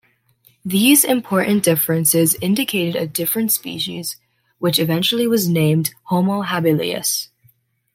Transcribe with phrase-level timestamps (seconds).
[0.65, 4.17] These important differences indicated a different species,
[4.57, 7.27] which eventually was named "Homo habilis".